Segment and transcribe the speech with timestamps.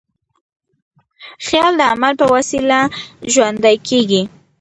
[1.45, 2.79] خیال د عمل په وسیله
[3.33, 4.21] ژوندی کېږي.